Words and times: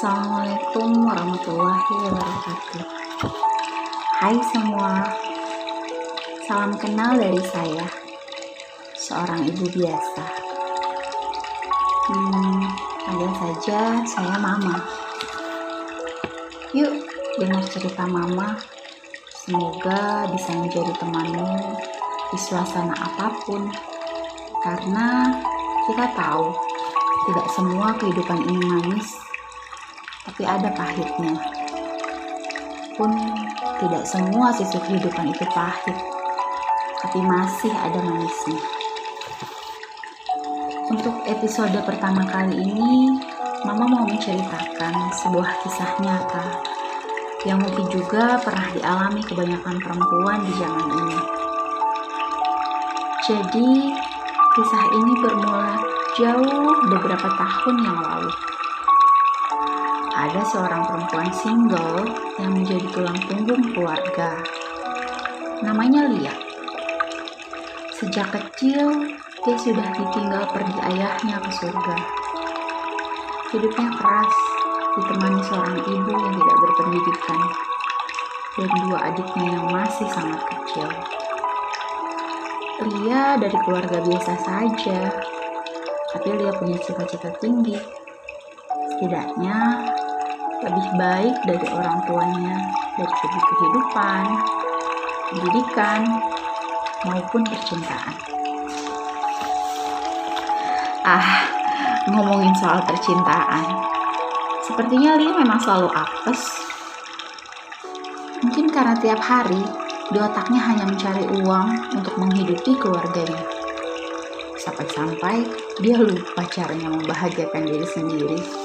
Assalamualaikum 0.00 1.12
warahmatullahi 1.12 1.92
wabarakatuh. 2.08 2.84
Hai 4.16 4.32
semua, 4.48 5.12
salam 6.48 6.72
kenal 6.80 7.20
dari 7.20 7.36
saya, 7.44 7.84
seorang 8.96 9.44
ibu 9.44 9.60
biasa. 9.60 10.24
Hmm, 12.08 12.64
panggil 13.04 13.28
saja 13.44 14.00
saya 14.08 14.40
Mama. 14.40 14.80
Yuk, 16.72 17.04
dengar 17.36 17.60
cerita 17.68 18.08
Mama. 18.08 18.56
Semoga 19.36 20.24
bisa 20.32 20.56
menjadi 20.56 20.96
temanmu 20.96 21.76
di 22.32 22.38
suasana 22.40 22.96
apa 22.96 23.36
pun, 23.44 23.68
karena 24.64 25.28
kita 25.84 26.08
tahu 26.16 26.56
tidak 27.28 27.46
semua 27.52 27.92
kehidupan 28.00 28.48
ini 28.48 28.64
manis 28.64 29.28
tapi 30.30 30.46
ada 30.46 30.70
pahitnya. 30.78 31.34
Pun 32.94 33.10
tidak 33.82 34.06
semua 34.06 34.54
sisi 34.54 34.78
kehidupan 34.78 35.34
itu 35.34 35.42
pahit, 35.50 35.98
tapi 37.02 37.18
masih 37.18 37.74
ada 37.74 37.98
manisnya. 37.98 38.62
Untuk 40.86 41.18
episode 41.26 41.74
pertama 41.82 42.22
kali 42.30 42.62
ini, 42.62 43.18
Mama 43.66 43.84
mau 43.84 44.08
menceritakan 44.08 44.94
sebuah 45.20 45.50
kisah 45.60 45.92
nyata 46.00 46.46
yang 47.44 47.60
mungkin 47.60 47.92
juga 47.92 48.40
pernah 48.40 48.72
dialami 48.72 49.20
kebanyakan 49.20 49.76
perempuan 49.82 50.40
di 50.48 50.52
zaman 50.56 50.88
ini. 50.88 51.20
Jadi, 53.28 53.70
kisah 54.56 54.84
ini 54.96 55.12
bermula 55.20 55.76
jauh 56.16 56.72
beberapa 56.88 57.28
tahun 57.36 57.76
yang 57.84 57.98
lalu 58.00 58.32
ada 60.30 60.46
seorang 60.46 60.86
perempuan 60.86 61.26
single 61.34 62.06
yang 62.38 62.54
menjadi 62.54 62.86
tulang 62.94 63.18
punggung 63.26 63.66
keluarga. 63.74 64.38
Namanya 65.58 66.06
Lia. 66.06 66.30
Sejak 67.98 68.30
kecil, 68.30 69.10
dia 69.42 69.56
sudah 69.58 69.90
ditinggal 69.90 70.46
pergi 70.54 70.78
ayahnya 70.86 71.34
ke 71.34 71.50
surga. 71.50 71.96
Hidupnya 73.50 73.90
keras, 73.98 74.36
ditemani 74.94 75.42
seorang 75.50 75.78
ibu 75.82 76.12
yang 76.14 76.34
tidak 76.38 76.56
berpendidikan, 76.62 77.40
dan 78.54 78.70
dua 78.86 78.98
adiknya 79.10 79.46
yang 79.50 79.66
masih 79.66 80.06
sangat 80.14 80.40
kecil. 80.46 80.88
Lia 82.86 83.34
dari 83.34 83.58
keluarga 83.66 83.98
biasa 83.98 84.32
saja, 84.46 85.10
tapi 86.14 86.28
Lia 86.38 86.54
punya 86.54 86.78
cita-cita 86.78 87.34
tinggi. 87.42 87.74
Setidaknya 88.94 89.58
lebih 90.60 90.86
baik 91.00 91.34
dari 91.48 91.66
orang 91.72 92.04
tuanya 92.04 92.56
dari 93.00 93.14
segi 93.16 93.40
kehidupan, 93.40 94.24
pendidikan, 95.32 96.00
maupun 97.08 97.42
percintaan. 97.48 98.16
Ah, 101.00 101.48
ngomongin 102.12 102.52
soal 102.60 102.84
percintaan, 102.84 103.64
sepertinya 104.68 105.16
Lia 105.16 105.32
memang 105.40 105.56
selalu 105.64 105.88
apes. 105.96 106.42
Mungkin 108.44 108.68
karena 108.68 108.92
tiap 109.00 109.20
hari 109.24 109.64
di 110.12 110.18
otaknya 110.20 110.60
hanya 110.60 110.84
mencari 110.84 111.24
uang 111.40 111.96
untuk 111.96 112.14
menghidupi 112.20 112.76
keluarganya. 112.76 113.44
Sampai-sampai 114.60 115.48
dia 115.80 115.96
lupa 115.96 116.44
caranya 116.52 116.92
membahagiakan 116.92 117.64
diri 117.64 117.86
sendiri. 117.88 118.59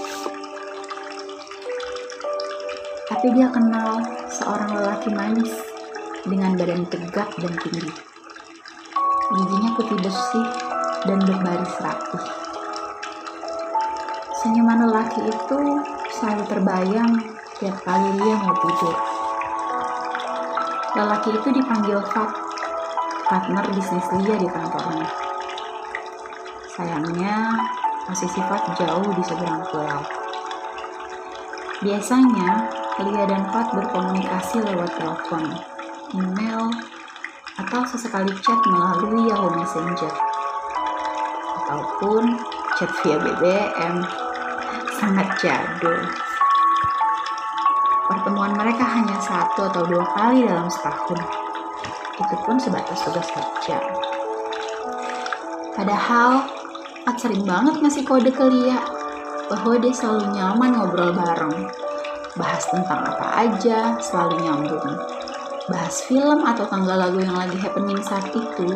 Tapi 3.16 3.31
dia 3.31 3.47
kenal 3.47 4.03
seorang 4.27 4.75
lelaki 4.75 5.08
manis 5.16 5.47
dengan 6.27 6.52
badan 6.59 6.83
tegak 6.91 7.31
dan 7.39 7.56
tinggi. 7.63 7.88
Giginya 9.31 9.72
putih 9.79 9.95
bersih 10.03 10.47
dan 11.07 11.23
berbaris 11.23 11.79
rapi. 11.79 12.19
Senyuman 14.44 14.91
lelaki 14.91 15.31
itu 15.31 15.59
selalu 16.19 16.44
terbayang 16.44 17.12
tiap 17.56 17.79
kali 17.88 18.19
dia 18.19 18.35
mau 18.35 18.51
tidur. 18.51 18.97
Lelaki 21.00 21.29
itu 21.39 21.50
dipanggil 21.56 22.03
Fat, 22.12 22.35
partner 23.31 23.63
bisnis 23.72 24.07
Lia 24.19 24.35
di 24.35 24.47
kantornya. 24.51 25.07
Sayangnya, 26.68 27.47
posisi 28.12 28.44
Fat 28.44 28.75
jauh 28.75 29.07
di 29.07 29.23
seberang 29.23 29.63
pulau. 29.72 30.03
Biasanya, 31.79 32.75
Lia 32.95 33.28
dan 33.28 33.44
Fat 33.51 33.75
berkomunikasi 33.75 34.63
lewat 34.63 34.88
telepon, 34.95 35.44
email, 36.16 36.72
atau 37.59 37.83
sesekali 37.83 38.31
chat 38.39 38.56
melalui 38.72 39.28
Yahoo 39.28 39.51
Messenger, 39.51 40.16
ataupun 41.59 42.39
chat 42.79 42.88
via 43.03 43.19
BBM. 43.19 44.00
Sangat 44.95 45.28
jadul. 45.44 46.07
Pertemuan 48.07 48.56
mereka 48.56 48.88
hanya 48.88 49.19
satu 49.19 49.67
atau 49.67 49.83
dua 49.83 50.07
kali 50.16 50.47
dalam 50.47 50.72
setahun. 50.72 51.19
Itu 52.16 52.35
pun 52.47 52.56
sebatas 52.56 53.03
tugas 53.03 53.27
kerja. 53.27 53.75
Padahal, 55.75 56.47
Fat 57.03 57.19
sering 57.19 57.44
banget 57.44 57.75
ngasih 57.75 58.07
kode 58.07 58.31
ke 58.31 58.45
Lia 58.47 58.79
bahwa 59.51 59.75
dia 59.83 59.91
selalu 59.91 60.31
nyaman 60.31 60.79
ngobrol 60.79 61.12
bareng 61.12 61.83
bahas 62.35 62.63
tentang 62.68 63.03
apa 63.03 63.47
aja, 63.47 63.96
selalu 64.00 64.44
nyambung. 64.44 64.96
Bahas 65.72 66.03
film 66.06 66.46
atau 66.46 66.68
tanggal 66.68 67.00
lagu 67.00 67.18
yang 67.23 67.34
lagi 67.35 67.57
happening 67.57 67.97
saat 68.03 68.29
itu, 68.29 68.68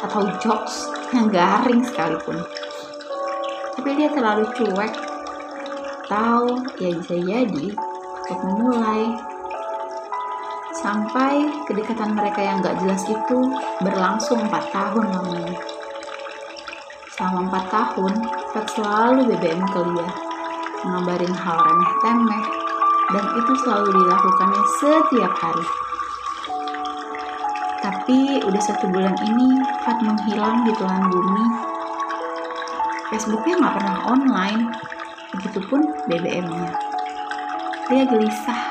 atau 0.00 0.24
jokes 0.40 0.88
yang 1.12 1.28
garing 1.28 1.84
sekalipun. 1.84 2.40
Tapi 3.76 3.90
dia 3.98 4.08
terlalu 4.14 4.46
cuek, 4.56 4.94
tahu 6.08 6.48
ya 6.80 6.90
bisa 6.96 7.16
jadi 7.18 7.66
untuk 7.74 8.38
memulai. 8.46 9.18
Sampai 10.80 11.44
kedekatan 11.68 12.16
mereka 12.16 12.40
yang 12.40 12.64
gak 12.64 12.80
jelas 12.80 13.04
itu 13.04 13.38
berlangsung 13.84 14.40
4 14.48 14.70
tahun 14.72 15.06
lamanya. 15.12 15.58
Selama 17.12 17.52
4 17.52 17.68
tahun, 17.68 18.12
Fat 18.50 18.66
selalu 18.74 19.28
BBM 19.28 19.62
ke 19.68 19.80
Lia, 19.92 20.08
ngabarin 20.88 21.36
hal 21.36 21.58
remeh 21.68 21.92
temeh, 22.00 22.44
dan 23.10 23.24
itu 23.34 23.52
selalu 23.66 23.90
dilakukannya 23.90 24.62
setiap 24.78 25.32
hari. 25.34 25.66
Tapi 27.80 28.44
udah 28.44 28.62
satu 28.62 28.92
bulan 28.92 29.16
ini 29.24 29.56
Fat 29.82 29.98
menghilang 30.04 30.68
di 30.68 30.72
telan 30.76 31.08
bumi. 31.08 31.46
Facebooknya 33.10 33.54
nggak 33.58 33.74
pernah 33.80 33.96
online, 34.06 34.62
begitupun 35.34 35.80
BBM-nya. 36.06 36.70
Dia 37.90 38.04
gelisah. 38.06 38.62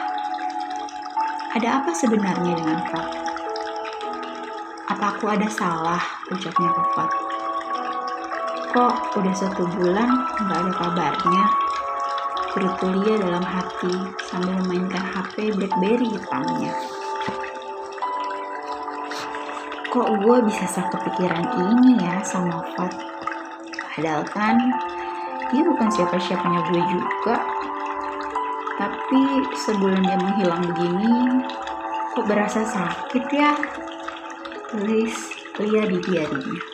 Ada 1.57 1.83
apa 1.83 1.91
sebenarnya 1.91 2.53
dengan 2.55 2.79
Fat? 2.87 3.07
Apa 4.93 5.05
aku 5.17 5.25
ada 5.27 5.49
salah? 5.51 6.01
Ucapnya 6.31 6.69
ke 6.71 6.83
Fat. 6.95 7.11
Kok 8.69 8.95
udah 9.17 9.33
satu 9.33 9.65
bulan 9.73 10.09
nggak 10.45 10.59
ada 10.63 10.71
kabarnya? 10.77 11.68
Bertulia 12.49 13.15
dalam 13.21 13.45
hati 13.45 13.93
sambil 14.25 14.57
memainkan 14.65 15.05
HP 15.05 15.53
BlackBerry 15.53 16.09
hitamnya. 16.17 16.73
Kok 19.89 20.09
gue 20.21 20.37
bisa 20.49 20.65
sak 20.69 20.89
kepikiran 20.93 21.45
ini 21.45 22.01
ya 22.01 22.21
sama 22.25 22.65
Fat? 22.73 22.93
Padahal 23.93 24.25
kan 24.33 24.57
dia 25.49 25.61
bukan 25.65 25.89
siapa-siapanya 25.93 26.61
gue 26.69 26.81
juga. 26.89 27.35
Tapi 28.77 29.21
sebulan 29.65 30.01
dia 30.05 30.17
menghilang 30.17 30.61
begini, 30.73 31.43
kok 32.15 32.25
berasa 32.25 32.65
sakit 32.65 33.25
ya? 33.29 33.53
Tulis 34.69 35.15
Lia 35.59 35.83
di 35.83 35.99
diarinya. 35.99 36.68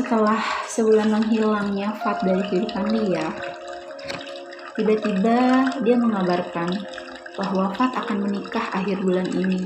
Setelah 0.00 0.40
sebulan 0.64 1.12
menghilangnya 1.12 1.92
Fat 2.00 2.24
dari 2.24 2.40
kehidupan 2.48 2.88
dia, 2.88 3.28
tiba-tiba 4.72 5.68
dia 5.84 5.96
mengabarkan 6.00 6.72
bahwa 7.36 7.68
Fat 7.76 7.92
akan 7.92 8.24
menikah 8.24 8.64
akhir 8.72 8.96
bulan 9.04 9.28
ini 9.28 9.60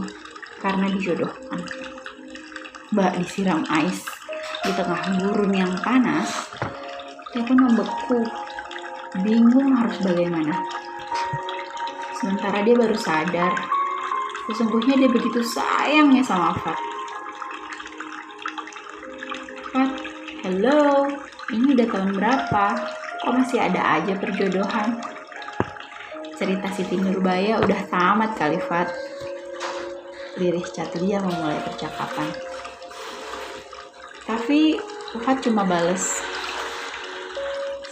karena 0.59 0.91
dijodohkan. 0.91 1.63
Mbak 2.91 3.23
disiram 3.23 3.63
ais 3.71 4.03
di 4.67 4.75
tengah 4.75 5.23
gurun 5.23 5.55
yang 5.55 5.71
panas, 5.87 6.51
dia 7.31 7.47
pun 7.47 7.71
membeku, 7.71 8.27
bingung 9.23 9.71
harus 9.71 10.03
bagaimana. 10.03 10.59
Sementara 12.19 12.67
dia 12.67 12.75
baru 12.75 12.99
sadar, 12.99 13.55
sesungguhnya 14.51 14.99
dia 14.99 15.11
begitu 15.15 15.47
sayangnya 15.47 16.27
sama 16.27 16.51
Fat. 16.59 16.79
Fat, 19.71 19.91
hello, 20.65 21.05
Ini 21.53 21.77
udah 21.77 21.87
tahun 21.93 22.17
berapa? 22.17 22.67
Kok 23.21 23.37
masih 23.37 23.61
ada 23.61 24.01
aja 24.01 24.17
perjodohan? 24.17 24.97
Cerita 26.41 26.73
Siti 26.73 26.97
Nurbaya 26.97 27.61
udah 27.61 27.81
tamat 27.93 28.33
kali, 28.33 28.57
Fat. 28.65 28.89
Lirih 30.41 30.65
Catlia 30.65 31.21
memulai 31.21 31.61
percakapan. 31.61 32.33
Tapi 34.25 34.81
Fat 35.21 35.45
cuma 35.45 35.69
bales. 35.69 36.25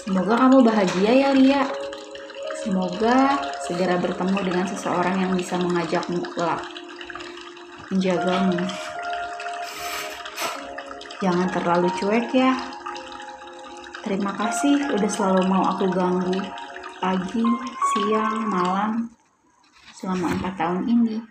Semoga 0.00 0.40
kamu 0.40 0.64
bahagia 0.64 1.12
ya, 1.12 1.30
Lia. 1.36 1.68
Semoga 2.56 3.36
segera 3.68 4.00
bertemu 4.00 4.48
dengan 4.48 4.64
seseorang 4.64 5.20
yang 5.20 5.36
bisa 5.36 5.60
mengajakmu 5.60 6.24
kelak. 6.24 6.64
Menjagamu. 7.92 8.64
Jangan 11.22 11.46
terlalu 11.54 11.86
cuek 12.02 12.34
ya. 12.34 12.50
Terima 14.02 14.34
kasih 14.34 14.90
udah 14.90 15.06
selalu 15.06 15.46
mau 15.46 15.62
aku 15.70 15.86
ganggu 15.94 16.42
pagi, 16.98 17.46
siang, 17.94 18.50
malam 18.50 19.06
selama 19.94 20.34
empat 20.34 20.58
tahun 20.58 20.82
ini. 20.90 21.22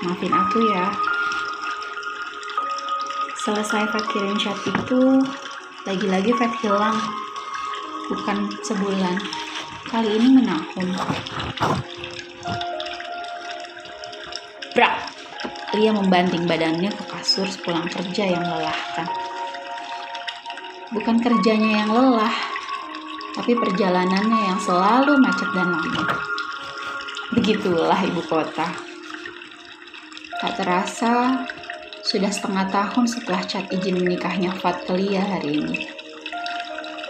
Maafin 0.00 0.32
aku 0.32 0.58
ya. 0.72 0.88
Selesai 3.44 3.84
Fat 3.92 4.04
kirim 4.12 4.36
chat 4.40 4.56
itu, 4.64 5.20
lagi-lagi 5.84 6.32
Fat 6.40 6.52
hilang. 6.64 6.96
Bukan 8.08 8.48
sebulan. 8.64 9.20
Kali 9.88 10.16
ini 10.16 10.28
menahun. 10.40 10.88
Brak! 14.72 15.17
Lia 15.76 15.92
membanting 15.92 16.48
badannya 16.48 16.88
ke 16.88 17.04
kasur 17.12 17.44
sepulang 17.44 17.84
kerja 17.92 18.24
yang 18.24 18.40
melelahkan. 18.40 19.04
Bukan 20.88 21.20
kerjanya 21.20 21.84
yang 21.84 21.90
lelah, 21.92 22.32
tapi 23.36 23.52
perjalanannya 23.52 24.40
yang 24.48 24.56
selalu 24.56 25.20
macet 25.20 25.52
dan 25.52 25.68
lama. 25.76 26.04
Begitulah 27.36 28.00
ibu 28.00 28.24
kota. 28.24 28.64
Tak 30.40 30.56
terasa, 30.56 31.44
sudah 32.00 32.32
setengah 32.32 32.64
tahun 32.72 33.04
setelah 33.04 33.44
cat 33.44 33.68
izin 33.68 34.00
menikahnya 34.00 34.56
Fat 34.56 34.88
ke 34.88 34.96
Lia 34.96 35.20
hari 35.20 35.60
ini. 35.60 35.84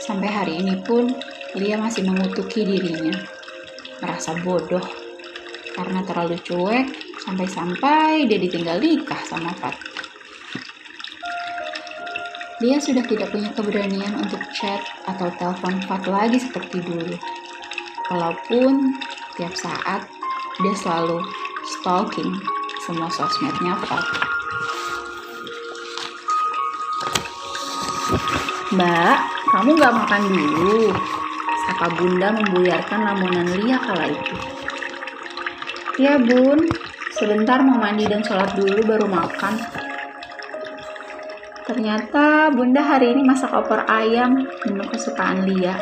Sampai 0.02 0.26
hari 0.34 0.58
ini 0.58 0.82
pun, 0.82 1.14
Lia 1.54 1.78
masih 1.78 2.02
mengutuki 2.02 2.66
dirinya. 2.66 3.14
Merasa 4.02 4.34
bodoh, 4.42 4.82
karena 5.78 6.02
terlalu 6.02 6.42
cuek 6.42 7.07
sampai-sampai 7.28 8.24
dia 8.24 8.40
ditinggal 8.40 8.80
nikah 8.80 9.20
sama 9.28 9.52
Fat. 9.60 9.76
Dia 12.58 12.80
sudah 12.80 13.04
tidak 13.04 13.28
punya 13.28 13.52
keberanian 13.52 14.16
untuk 14.16 14.40
chat 14.56 14.80
atau 15.04 15.28
telepon 15.36 15.76
Fat 15.84 16.08
lagi 16.08 16.40
seperti 16.40 16.80
dulu. 16.80 17.12
Walaupun 18.08 18.96
tiap 19.36 19.52
saat 19.52 20.08
dia 20.64 20.74
selalu 20.80 21.20
stalking 21.76 22.32
semua 22.88 23.12
sosmednya 23.12 23.76
Fat. 23.84 24.04
Mbak, 28.72 29.16
kamu 29.52 29.70
gak 29.76 29.96
makan 29.96 30.22
dulu? 30.32 30.92
Sapa 31.68 31.92
bunda 31.92 32.32
membuyarkan 32.32 33.00
lamunan 33.04 33.48
Lia 33.60 33.76
kala 33.76 34.08
itu. 34.08 34.34
Ya 36.00 36.16
bun, 36.16 36.64
sebentar 37.18 37.58
mau 37.66 37.74
mandi 37.74 38.06
dan 38.06 38.22
sholat 38.22 38.54
dulu 38.54 38.78
baru 38.86 39.10
makan. 39.10 39.58
Ternyata 41.66 42.54
bunda 42.54 42.78
hari 42.78 43.10
ini 43.10 43.26
masak 43.26 43.50
opor 43.50 43.82
ayam 43.90 44.46
menu 44.64 44.86
kesukaan 44.86 45.42
Lia. 45.42 45.74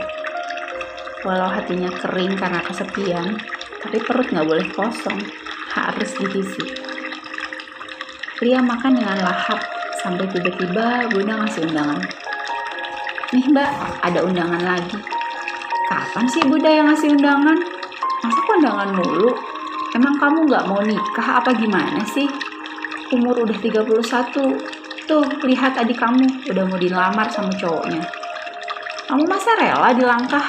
Walau 1.29 1.53
hatinya 1.53 1.93
kering 1.93 2.41
karena 2.41 2.65
kesepian, 2.65 3.37
tapi 3.85 4.01
perut 4.01 4.33
nggak 4.33 4.49
boleh 4.49 4.67
kosong, 4.73 5.21
harus 5.77 6.11
diisi. 6.17 6.65
Lia 8.41 8.65
makan 8.65 8.97
dengan 8.97 9.21
lahap 9.21 9.61
sampai 10.01 10.25
tiba-tiba 10.33 11.05
bunda 11.13 11.37
ngasih 11.45 11.69
undangan. 11.69 12.01
Nih 13.37 13.45
mbak, 13.53 13.71
ada 14.01 14.25
undangan 14.25 14.63
lagi. 14.65 14.97
Kapan 15.93 16.25
sih 16.33 16.43
bunda 16.49 16.71
yang 16.73 16.89
ngasih 16.89 17.13
undangan? 17.13 17.59
Masa 18.25 18.41
undangan 18.57 18.91
mulu? 18.97 19.56
Emang 19.97 20.13
kamu 20.21 20.45
nggak 20.45 20.65
mau 20.69 20.85
nikah 20.85 21.41
apa 21.41 21.57
gimana 21.57 22.05
sih? 22.05 22.29
Umur 23.17 23.49
udah 23.49 23.57
31, 23.57 23.97
Tuh, 25.07 25.25
lihat 25.47 25.79
adik 25.79 25.97
kamu 25.97 26.51
udah 26.53 26.65
mau 26.69 26.77
dilamar 26.77 27.31
sama 27.33 27.49
cowoknya. 27.57 28.05
Kamu 29.09 29.23
masa 29.25 29.55
rela 29.57 29.95
dilangkah? 29.95 30.43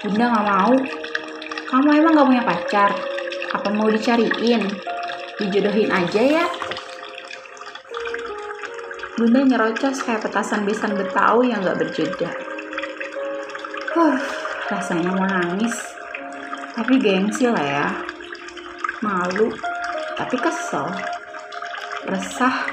Bunda 0.00 0.32
gak 0.32 0.46
mau. 0.48 0.74
Kamu 1.68 1.88
emang 1.92 2.16
gak 2.16 2.28
punya 2.32 2.42
pacar? 2.42 2.90
Apa 3.52 3.68
mau 3.70 3.92
dicariin? 3.92 4.64
Dijodohin 5.36 5.92
aja 5.92 6.22
ya? 6.24 6.46
Bunda 9.20 9.44
nyerocos 9.44 10.00
kayak 10.00 10.24
petasan 10.24 10.64
besan 10.64 10.96
Betawi 10.96 11.52
yang 11.52 11.60
gak 11.60 11.76
berjeda. 11.76 12.32
Huh, 13.92 14.16
rasanya 14.72 15.12
mau 15.12 15.28
nangis. 15.28 15.76
Tapi 16.72 16.96
gengsi 16.96 17.46
lah 17.52 17.60
ya. 17.62 18.09
Malu, 19.00 19.48
tapi 20.12 20.36
kesel. 20.36 20.84
Resah, 22.04 22.68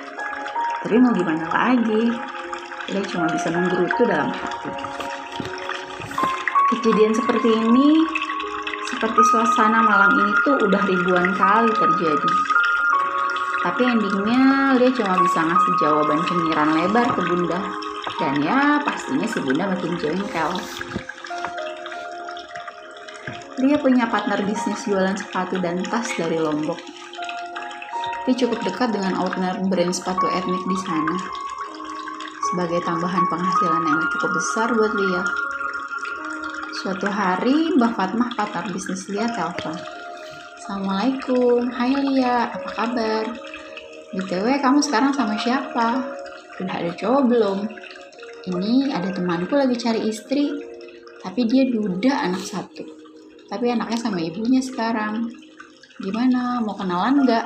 tapi 0.83 0.99
mau 0.99 1.15
gimana 1.15 1.47
lagi? 1.47 2.11
Dia 2.91 2.99
cuma 3.07 3.31
bisa 3.31 3.47
menggerutu 3.47 4.03
dalam 4.03 4.27
hati. 4.35 4.71
Kejadian 6.67 7.15
seperti 7.15 7.47
ini 7.47 8.03
seperti 8.91 9.23
suasana 9.31 9.79
malam 9.79 10.11
ini 10.19 10.33
tuh 10.43 10.67
udah 10.67 10.83
ribuan 10.83 11.31
kali 11.31 11.71
terjadi. 11.71 12.31
Tapi 13.63 13.81
endingnya 13.87 14.75
dia 14.75 14.91
cuma 14.99 15.15
bisa 15.23 15.47
ngasih 15.47 15.73
jawaban 15.79 16.19
cemiran 16.27 16.75
lebar 16.75 17.07
ke 17.07 17.21
bunda. 17.23 17.59
Dan 18.19 18.43
ya 18.43 18.83
pastinya 18.83 19.23
si 19.23 19.39
bunda 19.39 19.71
makin 19.71 19.95
jengkel 19.95 20.51
dia 23.57 23.77
punya 23.81 24.05
partner 24.09 24.45
bisnis 24.45 24.85
jualan 24.85 25.17
sepatu 25.17 25.57
dan 25.57 25.81
tas 25.85 26.09
dari 26.17 26.37
Lombok 26.37 26.97
tapi 28.27 28.43
cukup 28.43 28.59
dekat 28.59 28.91
dengan 28.91 29.23
owner 29.23 29.55
brand 29.71 29.95
sepatu 29.95 30.27
etnik 30.27 30.59
di 30.67 30.77
sana. 30.83 31.15
Sebagai 32.51 32.83
tambahan 32.83 33.23
penghasilan 33.31 33.87
yang 33.87 34.03
cukup 34.03 34.31
besar 34.35 34.67
buat 34.75 34.91
Lia. 34.91 35.23
Suatu 36.75 37.07
hari, 37.07 37.71
Mbak 37.79 37.95
Fatmah 37.95 38.35
partner 38.35 38.67
bisnis 38.75 39.07
Lia 39.07 39.31
telepon. 39.31 39.79
Assalamualaikum, 40.59 41.71
hai 41.71 41.95
Lia, 41.95 42.51
apa 42.51 42.67
kabar? 42.75 43.31
BTW 44.11 44.59
kamu 44.59 44.83
sekarang 44.83 45.15
sama 45.15 45.39
siapa? 45.39 46.03
Udah 46.59 46.75
ada 46.83 46.91
cowok 46.99 47.31
belum? 47.31 47.63
Ini 48.43 48.91
ada 48.91 49.07
temanku 49.15 49.55
lagi 49.55 49.79
cari 49.79 50.03
istri, 50.03 50.51
tapi 51.23 51.47
dia 51.47 51.63
duda 51.63 52.27
anak 52.27 52.43
satu. 52.43 52.96
Tapi 53.47 53.65
anaknya 53.71 53.99
sama 53.99 54.19
ibunya 54.19 54.59
sekarang. 54.59 55.31
Gimana, 55.97 56.61
mau 56.61 56.75
kenalan 56.75 57.23
nggak? 57.23 57.45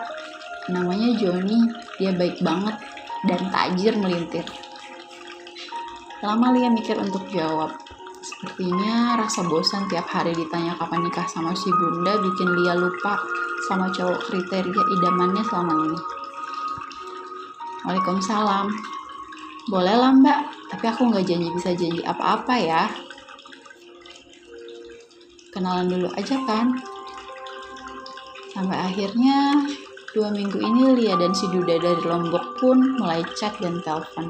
namanya 0.70 1.10
Joni. 1.18 1.66
Dia 1.98 2.14
baik 2.14 2.42
banget 2.42 2.78
dan 3.26 3.42
tajir 3.50 3.98
melintir. 3.98 4.46
Lama 6.22 6.54
Lia 6.54 6.70
mikir 6.70 6.98
untuk 7.02 7.26
jawab. 7.34 7.74
Sepertinya 8.22 9.18
rasa 9.18 9.42
bosan 9.46 9.90
tiap 9.90 10.06
hari 10.06 10.38
ditanya 10.38 10.78
kapan 10.78 11.02
nikah 11.02 11.26
sama 11.26 11.58
si 11.58 11.74
bunda 11.74 12.22
bikin 12.22 12.50
Lia 12.62 12.78
lupa 12.78 13.18
sama 13.66 13.90
cowok 13.90 14.30
kriteria 14.30 14.84
idamannya 14.98 15.42
selama 15.46 15.74
ini. 15.90 16.00
Waalaikumsalam. 17.86 18.70
Boleh 19.70 19.96
lah 19.98 20.14
mbak. 20.14 20.40
Tapi 20.70 20.86
aku 20.86 21.10
nggak 21.10 21.26
janji 21.26 21.50
bisa 21.54 21.74
janji 21.74 22.02
apa-apa 22.06 22.56
ya 22.58 22.84
kenalan 25.52 25.92
dulu 25.92 26.10
aja 26.16 26.40
kan 26.48 26.74
sampai 28.52 28.76
akhirnya 28.76 29.60
Dua 30.12 30.28
minggu 30.28 30.60
ini 30.60 30.92
Lia 30.92 31.16
dan 31.16 31.32
si 31.32 31.48
Duda 31.48 31.80
dari 31.80 32.04
Lombok 32.04 32.60
pun 32.60 33.00
mulai 33.00 33.24
chat 33.40 33.56
dan 33.64 33.80
telepon. 33.80 34.28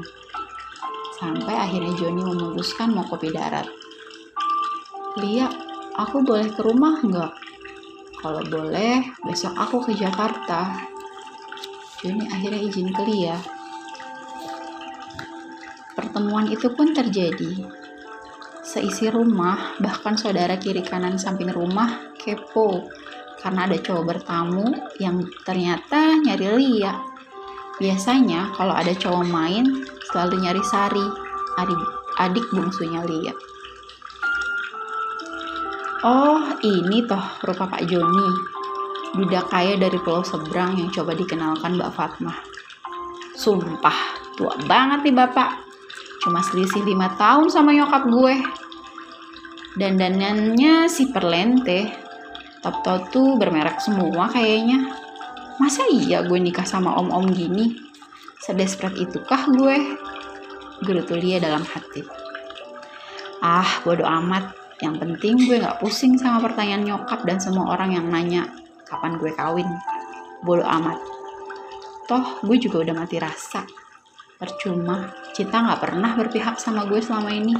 Sampai 1.18 1.58
akhirnya 1.58 1.90
Joni 1.98 2.22
memutuskan 2.22 2.94
mau 2.94 3.02
kopi 3.02 3.34
darat. 3.34 3.66
Lia, 5.18 5.50
aku 5.98 6.22
boleh 6.22 6.54
ke 6.54 6.62
rumah 6.62 7.02
nggak? 7.02 7.32
Kalau 8.14 8.46
boleh, 8.46 9.02
besok 9.26 9.58
aku 9.58 9.90
ke 9.90 9.98
Jakarta. 9.98 10.70
Joni 11.98 12.30
akhirnya 12.30 12.62
izin 12.62 12.94
ke 12.94 13.02
Lia. 13.02 13.34
Pertemuan 15.98 16.46
itu 16.46 16.70
pun 16.78 16.94
terjadi. 16.94 17.81
Seisi 18.72 19.12
rumah, 19.12 19.76
bahkan 19.84 20.16
saudara 20.16 20.56
kiri 20.56 20.80
kanan 20.80 21.20
samping 21.20 21.52
rumah 21.52 22.16
kepo 22.16 22.88
karena 23.44 23.68
ada 23.68 23.76
cowok 23.76 24.16
bertamu 24.16 24.64
yang 24.96 25.28
ternyata 25.44 26.16
nyari 26.16 26.56
Lia. 26.56 26.96
Biasanya 27.76 28.56
kalau 28.56 28.72
ada 28.72 28.96
cowok 28.96 29.28
main 29.28 29.84
selalu 30.08 30.40
nyari 30.40 30.64
Sari, 30.64 31.04
adik, 31.60 31.80
adik 32.16 32.46
bungsunya 32.48 33.04
Lia. 33.04 33.36
Oh, 36.08 36.56
ini 36.64 37.04
toh 37.04 37.44
rupa 37.44 37.68
Pak 37.68 37.84
Joni, 37.84 38.28
duda 39.20 39.52
kaya 39.52 39.76
dari 39.76 40.00
pulau 40.00 40.24
seberang 40.24 40.80
yang 40.80 40.88
coba 40.88 41.12
dikenalkan 41.12 41.76
Mbak 41.76 41.92
Fatmah. 41.92 42.40
Sumpah, 43.36 44.16
tua 44.40 44.56
banget 44.64 45.12
nih 45.12 45.12
bapak. 45.12 45.60
Cuma 46.24 46.40
selisih 46.40 46.88
lima 46.88 47.12
tahun 47.20 47.52
sama 47.52 47.76
nyokap 47.76 48.08
gue. 48.08 48.61
Dandanannya 49.72 50.84
si 50.92 51.08
perlente. 51.08 51.88
Top-top 52.60 53.08
tuh 53.08 53.40
bermerek 53.40 53.80
semua 53.80 54.28
kayaknya. 54.28 54.92
Masa 55.56 55.88
iya 55.88 56.20
gue 56.20 56.36
nikah 56.36 56.68
sama 56.68 56.92
om-om 57.00 57.32
gini? 57.32 57.80
Sedespret 58.36 58.92
itukah 59.00 59.48
gue? 59.48 59.76
Gerutu 60.84 61.16
Lia 61.16 61.40
dalam 61.40 61.64
hati. 61.64 62.04
Ah, 63.40 63.80
bodoh 63.80 64.04
amat. 64.04 64.52
Yang 64.84 65.08
penting 65.08 65.34
gue 65.48 65.56
gak 65.62 65.80
pusing 65.80 66.20
sama 66.20 66.44
pertanyaan 66.44 66.84
nyokap 66.84 67.24
dan 67.24 67.40
semua 67.40 67.72
orang 67.72 67.96
yang 67.96 68.06
nanya 68.12 68.52
kapan 68.84 69.16
gue 69.16 69.32
kawin. 69.32 69.66
Bodoh 70.44 70.68
amat. 70.68 71.00
Toh 72.04 72.44
gue 72.44 72.60
juga 72.60 72.84
udah 72.84 72.94
mati 72.94 73.16
rasa. 73.16 73.64
Percuma, 74.36 75.16
Cinta 75.32 75.64
gak 75.64 75.80
pernah 75.80 76.12
berpihak 76.12 76.60
sama 76.60 76.84
gue 76.84 77.00
selama 77.00 77.32
ini. 77.32 77.56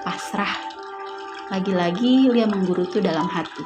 Pasrah. 0.00 0.65
Lagi-lagi 1.46 2.26
Lia 2.26 2.42
menggerutu 2.50 2.98
dalam 2.98 3.30
hati. 3.30 3.62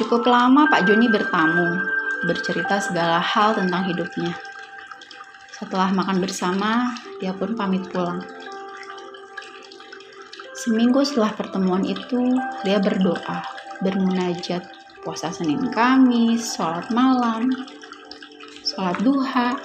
Cukup 0.00 0.24
lama 0.24 0.64
Pak 0.72 0.88
Joni 0.88 1.04
bertamu, 1.12 1.84
bercerita 2.24 2.80
segala 2.80 3.20
hal 3.20 3.52
tentang 3.52 3.84
hidupnya. 3.84 4.32
Setelah 5.52 5.92
makan 5.92 6.24
bersama, 6.24 6.96
dia 7.20 7.36
pun 7.36 7.52
pamit 7.52 7.84
pulang. 7.92 8.24
Seminggu 10.56 11.04
setelah 11.04 11.36
pertemuan 11.36 11.84
itu, 11.84 12.40
dia 12.64 12.80
berdoa, 12.80 13.44
bermunajat, 13.84 14.64
puasa 15.04 15.28
Senin 15.28 15.68
Kamis, 15.68 16.56
sholat 16.56 16.88
malam, 16.88 17.52
sholat 18.64 18.96
duha, 19.04 19.60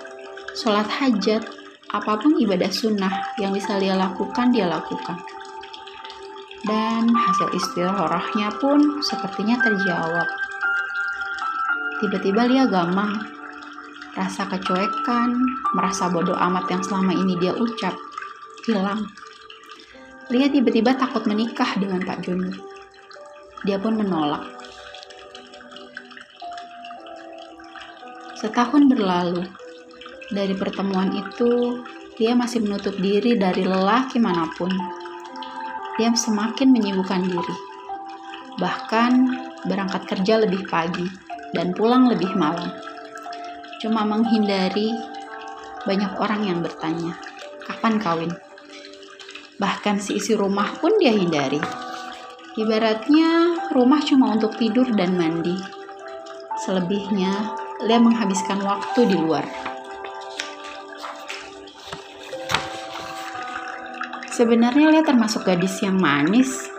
sholat 0.59 0.91
hajat, 0.91 1.47
apa 1.95 2.19
pun 2.19 2.35
ibadah 2.35 2.67
sunnah 2.67 3.33
yang 3.39 3.55
bisa 3.55 3.79
dia 3.79 3.95
lakukan, 3.95 4.51
dia 4.51 4.67
lakukan. 4.67 5.38
Dan 6.67 7.07
hasil 7.15 7.55
istirahnya 7.55 8.51
pun 8.59 8.99
sepertinya 8.99 9.55
terjawab. 9.63 10.27
Tiba-tiba 12.03 12.47
dia 12.47 12.63
gamang, 12.67 13.15
rasa 14.15 14.47
kecuekan, 14.47 15.35
merasa 15.75 16.11
bodoh 16.11 16.35
amat 16.35 16.67
yang 16.71 16.83
selama 16.83 17.15
ini 17.15 17.39
dia 17.39 17.55
ucap, 17.55 17.95
hilang. 18.67 19.07
Lia 20.29 20.47
tiba-tiba 20.51 20.93
takut 20.99 21.25
menikah 21.25 21.75
dengan 21.79 22.03
Pak 22.03 22.21
Joni. 22.21 22.53
Dia 23.65 23.79
pun 23.79 23.99
menolak. 23.99 24.45
Setahun 28.39 28.87
berlalu. 28.87 29.43
Dari 30.31 30.53
pertemuan 30.55 31.11
itu, 31.11 31.83
dia 32.15 32.37
masih 32.37 32.63
menutup 32.63 32.95
diri 32.95 33.35
dari 33.35 33.65
lelaki 33.65 34.21
mana 34.21 34.47
pun. 34.55 34.98
Dia 35.99 36.15
semakin 36.15 36.71
menyibukkan 36.71 37.27
diri. 37.27 37.55
Bahkan 38.55 39.11
berangkat 39.67 40.07
kerja 40.07 40.39
lebih 40.39 40.63
pagi 40.71 41.03
dan 41.51 41.75
pulang 41.75 42.07
lebih 42.07 42.39
malam. 42.39 42.71
Cuma 43.83 44.07
menghindari 44.07 44.95
banyak 45.83 46.15
orang 46.15 46.47
yang 46.47 46.63
bertanya, 46.63 47.19
kapan 47.67 47.99
kawin? 47.99 48.31
Bahkan 49.59 49.99
si 49.99 50.15
isi 50.15 50.39
rumah 50.39 50.71
pun 50.79 50.95
dia 51.03 51.11
hindari. 51.11 51.59
Ibaratnya 52.55 53.59
rumah 53.75 53.99
cuma 53.99 54.31
untuk 54.31 54.55
tidur 54.55 54.87
dan 54.95 55.19
mandi. 55.19 55.59
Selebihnya, 56.63 57.55
dia 57.83 57.99
menghabiskan 57.99 58.63
waktu 58.63 59.03
di 59.03 59.19
luar. 59.19 59.58
Sebenarnya 64.39 64.87
Lia 64.87 65.03
termasuk 65.03 65.43
gadis 65.43 65.83
yang 65.83 65.99
manis, 65.99 66.71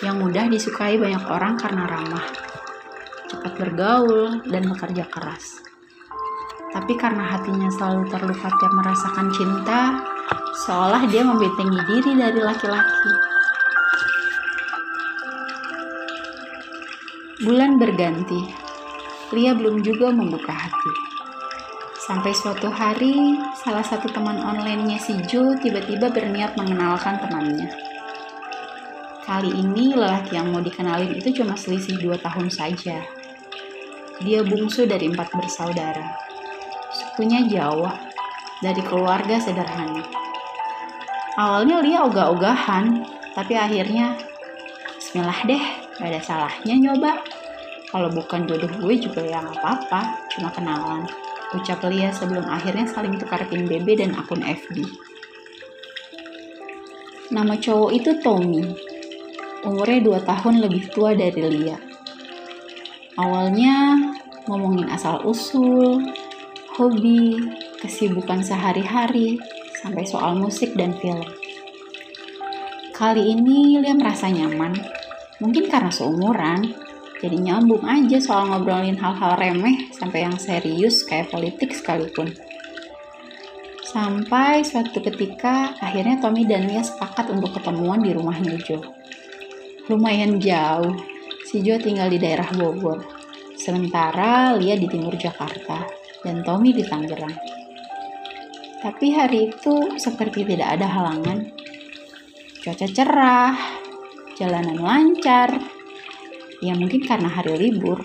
yang 0.00 0.16
mudah 0.16 0.48
disukai 0.48 0.96
banyak 0.96 1.20
orang 1.28 1.60
karena 1.60 1.84
ramah, 1.84 2.24
cepat 3.28 3.52
bergaul, 3.60 4.40
dan 4.48 4.64
bekerja 4.64 5.04
keras. 5.12 5.60
Tapi 6.72 6.96
karena 6.96 7.36
hatinya 7.36 7.68
selalu 7.68 8.08
terluka 8.08 8.48
tiap 8.48 8.72
merasakan 8.72 9.28
cinta, 9.28 10.00
seolah 10.64 11.04
dia 11.12 11.20
membentengi 11.20 11.84
diri 11.84 12.16
dari 12.16 12.40
laki-laki. 12.40 13.12
Bulan 17.44 17.76
berganti, 17.76 18.40
Lia 19.36 19.52
belum 19.52 19.84
juga 19.84 20.08
membuka 20.16 20.56
hati. 20.56 21.07
Sampai 22.08 22.32
suatu 22.32 22.72
hari, 22.72 23.36
salah 23.52 23.84
satu 23.84 24.08
teman 24.08 24.40
online-nya 24.40 24.96
si 24.96 25.12
Jo 25.28 25.52
tiba-tiba 25.60 26.08
berniat 26.08 26.56
mengenalkan 26.56 27.20
temannya. 27.20 27.68
Kali 29.28 29.52
ini 29.52 29.92
lelaki 29.92 30.40
yang 30.40 30.48
mau 30.48 30.64
dikenalin 30.64 31.12
itu 31.12 31.36
cuma 31.36 31.52
selisih 31.52 32.00
dua 32.00 32.16
tahun 32.16 32.48
saja. 32.48 33.04
Dia 34.24 34.40
bungsu 34.40 34.88
dari 34.88 35.12
empat 35.12 35.36
bersaudara. 35.36 36.16
Sukunya 36.96 37.44
Jawa, 37.44 37.92
dari 38.64 38.80
keluarga 38.80 39.36
sederhana. 39.36 40.00
Awalnya 41.36 41.84
Lia 41.84 42.08
ogah-ogahan, 42.08 43.04
tapi 43.36 43.52
akhirnya 43.52 44.16
Bismillah 44.96 45.44
deh, 45.44 45.64
gak 46.00 46.08
ada 46.08 46.20
salahnya 46.24 46.72
nyoba. 46.72 47.20
Kalau 47.92 48.08
bukan 48.08 48.48
jodoh 48.48 48.72
gue 48.80 48.96
juga 48.96 49.20
ya 49.28 49.44
apa-apa, 49.44 50.24
cuma 50.32 50.48
kenalan. 50.56 51.27
Ucap 51.48 51.80
Lia 51.88 52.12
sebelum 52.12 52.44
akhirnya 52.44 52.84
saling 52.84 53.16
tukar 53.16 53.40
pin 53.48 53.64
BB 53.64 54.04
dan 54.04 54.12
akun 54.12 54.44
FB. 54.44 54.84
Nama 57.32 57.56
cowok 57.56 57.90
itu 57.96 58.10
Tommy. 58.20 58.64
Umurnya 59.64 60.20
2 60.20 60.28
tahun 60.28 60.54
lebih 60.64 60.92
tua 60.92 61.16
dari 61.16 61.40
Lia. 61.44 61.76
Awalnya 63.16 63.96
ngomongin 64.44 64.92
asal-usul, 64.92 66.04
hobi, 66.76 67.36
kesibukan 67.80 68.44
sehari-hari, 68.44 69.40
sampai 69.80 70.04
soal 70.04 70.36
musik 70.36 70.76
dan 70.76 70.94
film. 71.00 71.24
Kali 72.92 73.34
ini 73.34 73.80
Lia 73.80 73.96
merasa 73.96 74.28
nyaman, 74.28 74.76
mungkin 75.40 75.68
karena 75.68 75.90
seumuran, 75.92 76.87
jadi 77.18 77.34
nyambung 77.34 77.82
aja 77.82 78.22
soal 78.22 78.46
ngobrolin 78.46 78.94
hal-hal 78.94 79.34
remeh 79.34 79.90
sampai 79.90 80.22
yang 80.22 80.38
serius 80.38 81.02
kayak 81.02 81.34
politik 81.34 81.74
sekalipun. 81.74 82.30
Sampai 83.82 84.62
suatu 84.62 85.00
ketika 85.00 85.74
akhirnya 85.80 86.20
Tommy 86.22 86.44
dan 86.46 86.68
Lia 86.68 86.84
sepakat 86.84 87.32
untuk 87.32 87.56
ketemuan 87.58 88.04
di 88.04 88.12
rumahnya 88.14 88.54
Jo. 88.62 88.78
Lumayan 89.88 90.38
jauh, 90.38 90.92
si 91.48 91.64
Jo 91.64 91.80
tinggal 91.80 92.12
di 92.12 92.20
daerah 92.20 92.46
Bogor. 92.54 93.02
Sementara 93.58 94.54
Lia 94.54 94.78
di 94.78 94.86
timur 94.86 95.16
Jakarta 95.18 95.88
dan 96.22 96.44
Tommy 96.46 96.70
di 96.70 96.84
Tangerang. 96.86 97.34
Tapi 98.78 99.10
hari 99.10 99.50
itu 99.50 99.98
seperti 99.98 100.46
tidak 100.46 100.78
ada 100.78 100.86
halangan. 100.86 101.50
Cuaca 102.62 102.86
cerah, 102.86 103.56
jalanan 104.38 104.78
lancar. 104.78 105.77
Ya 106.58 106.74
mungkin 106.74 107.06
karena 107.06 107.30
hari 107.30 107.54
libur. 107.54 108.02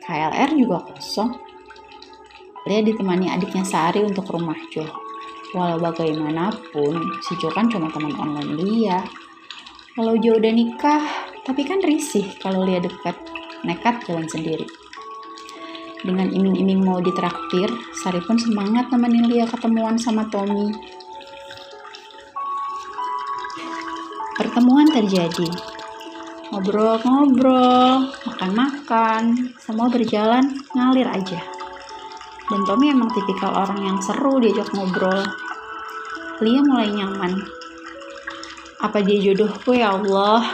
KLR 0.00 0.50
juga 0.56 0.84
kosong. 0.84 1.32
Lia 2.64 2.80
ditemani 2.80 3.28
adiknya 3.28 3.60
Sari 3.60 4.00
untuk 4.00 4.24
rumah 4.32 4.56
Jo. 4.72 4.88
Walau 5.52 5.76
bagaimanapun, 5.76 6.96
si 7.20 7.36
Jo 7.36 7.52
kan 7.52 7.68
cuma 7.68 7.92
teman 7.92 8.16
online 8.16 8.56
Lia. 8.56 9.04
Kalau 9.92 10.16
Jo 10.16 10.40
udah 10.40 10.52
nikah, 10.52 11.04
tapi 11.44 11.68
kan 11.68 11.84
risih 11.84 12.24
kalau 12.40 12.64
Lia 12.64 12.80
dekat, 12.80 13.16
nekat 13.68 14.00
jalan 14.08 14.24
sendiri. 14.24 14.64
Dengan 16.00 16.32
iming-iming 16.32 16.80
mau 16.80 17.00
ditraktir, 17.00 17.68
Sari 18.00 18.20
pun 18.24 18.40
semangat 18.40 18.88
nemenin 18.88 19.28
Lia 19.28 19.44
ketemuan 19.44 20.00
sama 20.00 20.24
Tommy. 20.32 20.72
Pertemuan 24.40 24.88
terjadi. 24.88 25.73
Ngobrol-ngobrol, 26.54 28.14
makan-makan, 28.30 29.50
semua 29.58 29.90
berjalan 29.90 30.54
ngalir 30.70 31.10
aja. 31.10 31.42
Dan 32.46 32.62
Tommy 32.62 32.94
emang 32.94 33.10
tipikal 33.10 33.50
orang 33.58 33.82
yang 33.82 33.98
seru 33.98 34.38
diajak 34.38 34.70
ngobrol. 34.70 35.18
Lia 36.38 36.62
mulai 36.62 36.94
nyaman. 36.94 37.42
Apa 38.78 39.02
dia 39.02 39.18
jodohku 39.18 39.74
ya 39.74 39.98
Allah? 39.98 40.46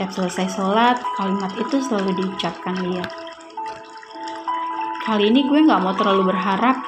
Tiap 0.00 0.16
selesai 0.16 0.48
sholat, 0.48 0.96
kalimat 1.12 1.52
itu 1.60 1.76
selalu 1.84 2.16
diucapkan 2.16 2.80
Lia. 2.80 3.04
Kali 5.04 5.28
ini 5.28 5.44
gue 5.44 5.60
gak 5.60 5.84
mau 5.84 5.92
terlalu 5.92 6.32
berharap, 6.32 6.80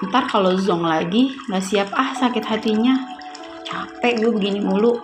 Ntar 0.00 0.32
kalau 0.32 0.56
zong 0.56 0.88
lagi, 0.88 1.36
gak 1.52 1.60
siap 1.60 1.92
ah 1.92 2.16
sakit 2.16 2.40
hatinya. 2.40 3.04
Capek 3.68 4.24
gue 4.24 4.32
begini 4.32 4.64
mulu. 4.64 4.96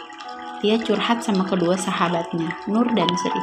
Dia 0.60 0.76
curhat 0.76 1.24
sama 1.24 1.48
kedua 1.48 1.72
sahabatnya, 1.72 2.52
Nur 2.68 2.84
dan 2.92 3.08
Sri. 3.16 3.42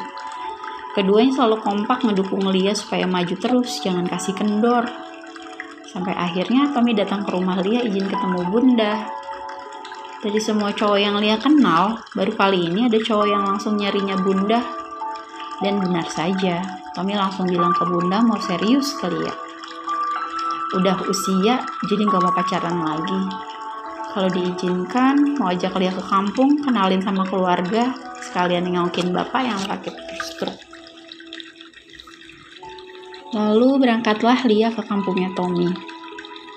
Keduanya 0.93 1.33
selalu 1.33 1.57
kompak 1.65 2.05
ngedukung 2.05 2.45
Lia 2.49 2.77
supaya 2.77 3.09
maju 3.09 3.33
terus, 3.37 3.81
jangan 3.81 4.05
kasih 4.05 4.37
kendor. 4.37 4.85
Sampai 5.89 6.13
akhirnya 6.13 6.69
Tommy 6.73 6.93
datang 6.93 7.25
ke 7.25 7.33
rumah 7.33 7.57
Lia 7.61 7.81
izin 7.81 8.05
ketemu 8.05 8.49
bunda. 8.53 9.05
Dari 10.21 10.37
semua 10.37 10.69
cowok 10.73 10.99
yang 11.01 11.17
Lia 11.17 11.41
kenal, 11.41 12.01
baru 12.13 12.33
kali 12.37 12.69
ini 12.69 12.85
ada 12.85 13.01
cowok 13.01 13.27
yang 13.29 13.45
langsung 13.49 13.81
nyarinya 13.81 14.17
bunda. 14.21 14.61
Dan 15.61 15.81
benar 15.81 16.05
saja, 16.13 16.61
Tommy 16.93 17.17
langsung 17.17 17.49
bilang 17.49 17.73
ke 17.73 17.85
bunda 17.85 18.21
mau 18.21 18.37
serius 18.37 18.93
kali 19.01 19.21
ya. 19.25 19.33
Udah 20.77 21.01
usia, 21.09 21.65
jadi 21.89 22.01
gak 22.09 22.21
mau 22.21 22.33
pacaran 22.33 22.77
lagi. 22.77 23.46
Kalau 24.17 24.33
diizinkan, 24.33 25.37
mau 25.37 25.53
ajak 25.53 25.77
Lia 25.77 25.93
ke 25.93 26.01
kampung, 26.01 26.57
kenalin 26.65 27.05
sama 27.05 27.21
keluarga, 27.29 27.93
sekalian 28.17 28.65
nengokin 28.65 29.13
bapak 29.13 29.45
yang 29.45 29.61
sakit 29.61 29.93
stroke. 30.25 30.57
Lalu 33.37 33.77
berangkatlah 33.77 34.41
Lia 34.49 34.73
ke 34.73 34.81
kampungnya 34.81 35.29
Tommy 35.37 35.69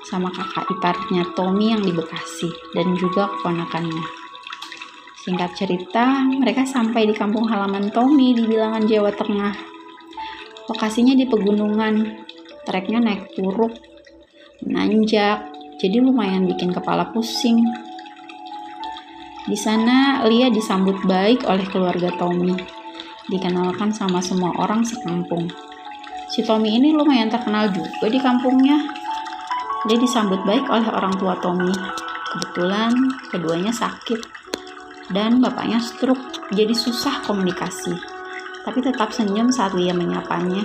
sama 0.08 0.32
kakak 0.32 0.72
iparnya 0.72 1.28
Tommy 1.36 1.76
yang 1.76 1.84
di 1.84 1.92
Bekasi 1.92 2.48
dan 2.72 2.96
juga 2.96 3.28
keponakannya. 3.28 4.08
Singkat 5.20 5.52
cerita, 5.52 6.24
mereka 6.32 6.64
sampai 6.64 7.04
di 7.04 7.12
kampung 7.12 7.44
halaman 7.44 7.92
Tommy 7.92 8.32
di 8.32 8.48
bilangan 8.48 8.88
Jawa 8.88 9.12
Tengah. 9.12 9.52
Lokasinya 10.64 11.12
di 11.12 11.28
pegunungan, 11.28 12.24
treknya 12.64 13.04
naik 13.04 13.36
turuk, 13.36 13.76
nanjak, 14.64 15.59
jadi 15.80 16.04
lumayan 16.04 16.44
bikin 16.44 16.76
kepala 16.76 17.08
pusing. 17.08 17.64
Di 19.48 19.56
sana, 19.56 20.20
Lia 20.28 20.52
disambut 20.52 21.00
baik 21.08 21.48
oleh 21.48 21.64
keluarga 21.64 22.12
Tommy, 22.20 22.52
dikenalkan 23.32 23.88
sama 23.88 24.20
semua 24.20 24.52
orang 24.60 24.84
sekampung. 24.84 25.48
Si 26.28 26.44
Tommy 26.44 26.76
ini 26.76 26.92
lumayan 26.92 27.32
terkenal 27.32 27.72
juga 27.72 28.06
di 28.06 28.20
kampungnya 28.20 28.78
dia 29.88 29.96
disambut 29.96 30.44
baik 30.44 30.68
oleh 30.68 30.84
orang 30.92 31.16
tua 31.16 31.40
Tommy. 31.40 31.72
Kebetulan 32.30 32.92
keduanya 33.32 33.72
sakit 33.72 34.20
dan 35.10 35.40
bapaknya 35.40 35.80
stroke, 35.80 36.52
jadi 36.52 36.76
susah 36.76 37.24
komunikasi. 37.24 37.96
Tapi 38.60 38.78
tetap 38.84 39.10
senyum 39.10 39.48
saat 39.48 39.72
Lia 39.72 39.96
menyapanya. 39.96 40.62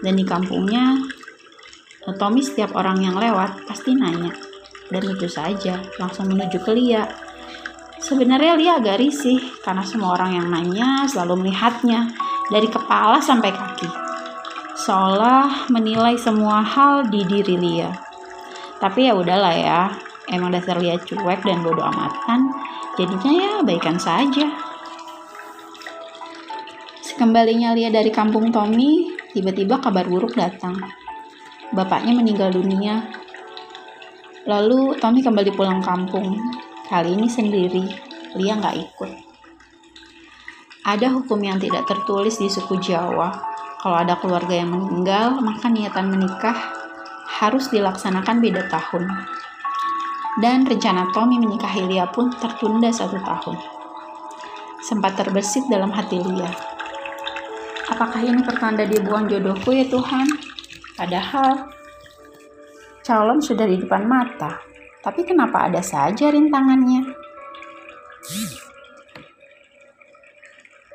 Dan 0.00 0.16
di 0.16 0.24
kampungnya, 0.24 0.96
Tommy 2.14 2.46
setiap 2.46 2.78
orang 2.78 3.02
yang 3.02 3.18
lewat 3.18 3.66
pasti 3.66 3.98
nanya. 3.98 4.30
Dan 4.86 5.02
itu 5.02 5.26
saja, 5.26 5.82
langsung 5.98 6.30
menuju 6.30 6.62
ke 6.62 6.70
Lia. 6.70 7.02
Sebenarnya 7.98 8.54
Lia 8.54 8.72
agak 8.78 9.02
risih 9.02 9.42
karena 9.66 9.82
semua 9.82 10.14
orang 10.14 10.38
yang 10.38 10.46
nanya 10.46 11.10
selalu 11.10 11.42
melihatnya 11.42 12.06
dari 12.46 12.70
kepala 12.70 13.18
sampai 13.18 13.50
kaki 13.50 14.06
seolah 14.86 15.66
menilai 15.72 16.14
semua 16.14 16.62
hal 16.62 17.10
di 17.10 17.26
diri 17.26 17.58
Lia. 17.58 17.90
Tapi 18.78 19.10
ya 19.10 19.18
udahlah 19.18 19.54
ya, 19.56 19.82
emang 20.30 20.54
dasar 20.54 20.78
Lia 20.78 20.94
cuek 21.00 21.42
dan 21.42 21.64
bodoh 21.66 21.82
amatan, 21.82 22.54
jadinya 22.94 23.32
ya 23.34 23.52
baikan 23.66 23.98
saja. 23.98 24.46
Sekembalinya 27.02 27.74
Lia 27.74 27.90
dari 27.90 28.14
kampung 28.14 28.54
Tommy, 28.54 29.16
tiba-tiba 29.34 29.82
kabar 29.82 30.06
buruk 30.06 30.38
datang. 30.38 30.78
Bapaknya 31.74 32.14
meninggal 32.14 32.54
dunia. 32.54 33.10
Lalu 34.46 35.00
Tommy 35.02 35.24
kembali 35.24 35.50
pulang 35.56 35.82
kampung. 35.82 36.38
Kali 36.86 37.18
ini 37.18 37.26
sendiri, 37.26 37.82
Lia 38.38 38.54
nggak 38.54 38.76
ikut. 38.78 39.10
Ada 40.86 41.10
hukum 41.10 41.42
yang 41.42 41.58
tidak 41.58 41.82
tertulis 41.90 42.38
di 42.38 42.46
suku 42.46 42.78
Jawa 42.78 43.56
kalau 43.86 44.02
ada 44.02 44.18
keluarga 44.18 44.50
yang 44.50 44.74
meninggal, 44.74 45.38
maka 45.38 45.70
niatan 45.70 46.10
menikah 46.10 46.58
harus 47.38 47.70
dilaksanakan 47.70 48.42
beda 48.42 48.66
tahun. 48.66 49.06
Dan 50.42 50.66
rencana 50.66 51.14
Tommy 51.14 51.38
menikahi 51.38 51.86
Lia 51.86 52.10
pun 52.10 52.34
tertunda 52.34 52.90
satu 52.90 53.22
tahun. 53.22 53.54
Sempat 54.82 55.14
terbesit 55.14 55.70
dalam 55.70 55.94
hati 55.94 56.18
Lia. 56.18 56.50
Apakah 57.86 58.18
ini 58.26 58.42
pertanda 58.42 58.82
dibuang 58.82 59.30
jodohku 59.30 59.70
ya 59.70 59.86
Tuhan? 59.86 60.34
Padahal 60.96 61.68
calon 63.04 63.38
sudah 63.44 63.68
di 63.68 63.76
depan 63.76 64.08
mata. 64.08 64.56
Tapi 65.04 65.22
kenapa 65.28 65.68
ada 65.68 65.84
saja 65.84 66.32
rintangannya? 66.32 67.04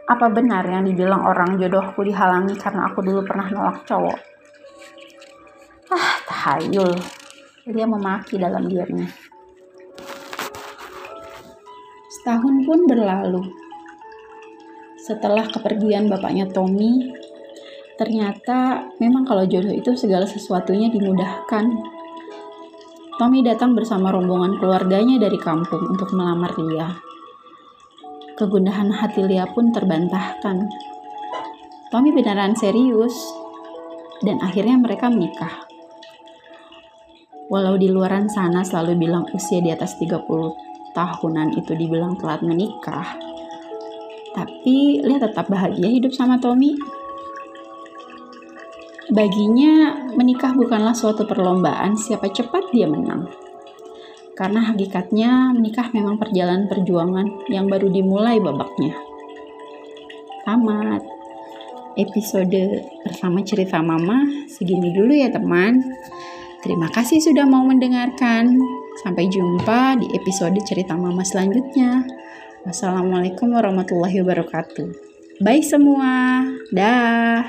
Apa 0.09 0.27
benar 0.27 0.67
yang 0.67 0.83
dibilang 0.89 1.23
orang 1.23 1.55
jodohku 1.55 2.03
dihalangi 2.03 2.57
karena 2.59 2.91
aku 2.91 2.99
dulu 2.99 3.23
pernah 3.23 3.47
nolak 3.47 3.87
cowok? 3.87 4.19
Ah, 5.93 6.19
tahayul. 6.27 6.91
Dia 7.69 7.85
memaki 7.85 8.41
dalam 8.41 8.67
dirinya. 8.67 9.07
Setahun 12.09 12.55
pun 12.65 12.79
berlalu. 12.89 13.43
Setelah 14.99 15.47
kepergian 15.47 16.11
bapaknya 16.11 16.49
Tommy, 16.49 17.20
ternyata 18.01 18.89
memang 18.97 19.29
kalau 19.29 19.45
jodoh 19.45 19.69
itu 19.69 19.93
segala 19.93 20.25
sesuatunya 20.25 20.89
dimudahkan. 20.89 21.69
Tommy 23.21 23.45
datang 23.45 23.77
bersama 23.77 24.09
rombongan 24.09 24.57
keluarganya 24.57 25.21
dari 25.21 25.37
kampung 25.37 25.85
untuk 25.85 26.09
melamar 26.17 26.49
dia. 26.57 26.97
Kegundahan 28.33 28.89
hati 28.89 29.21
Lia 29.21 29.45
pun 29.53 29.69
terbantahkan. 29.69 30.65
Tommy 31.93 32.09
beneran 32.09 32.57
serius, 32.57 33.13
dan 34.25 34.41
akhirnya 34.41 34.81
mereka 34.81 35.05
menikah. 35.05 35.69
Walau 37.53 37.77
di 37.77 37.93
luaran 37.93 38.25
sana 38.25 38.65
selalu 38.65 38.97
bilang 38.97 39.29
usia 39.29 39.61
di 39.61 39.69
atas 39.69 40.01
30 40.01 40.25
tahunan 40.97 41.53
itu 41.53 41.77
dibilang 41.77 42.17
telat 42.17 42.41
menikah, 42.41 43.05
tapi 44.33 45.05
Lia 45.05 45.21
tetap 45.21 45.45
bahagia 45.45 45.93
hidup 45.93 46.09
sama 46.17 46.41
Tommy. 46.41 47.00
Baginya, 49.11 50.07
menikah 50.15 50.55
bukanlah 50.55 50.95
suatu 50.95 51.27
perlombaan 51.27 51.99
siapa 51.99 52.31
cepat 52.31 52.71
dia 52.71 52.87
menang 52.87 53.27
karena 54.41 54.63
hakikatnya 54.73 55.53
menikah 55.53 55.93
memang 55.93 56.17
perjalanan 56.17 56.65
perjuangan 56.65 57.45
yang 57.51 57.69
baru 57.69 57.93
dimulai 57.93 58.41
babaknya. 58.41 58.97
Tamat. 60.41 61.05
Episode 61.93 62.87
bersama 63.05 63.45
cerita 63.45 63.83
mama 63.83 64.25
segini 64.49 64.95
dulu 64.95 65.13
ya 65.13 65.29
teman. 65.29 65.83
Terima 66.65 66.89
kasih 66.89 67.21
sudah 67.21 67.45
mau 67.45 67.61
mendengarkan. 67.61 68.57
Sampai 69.05 69.29
jumpa 69.29 70.01
di 70.01 70.09
episode 70.17 70.57
cerita 70.65 70.97
mama 70.97 71.21
selanjutnya. 71.21 72.01
Wassalamualaikum 72.65 73.53
warahmatullahi 73.53 74.25
wabarakatuh. 74.25 74.87
Bye 75.45 75.61
semua. 75.61 76.41
Dah. 76.73 77.45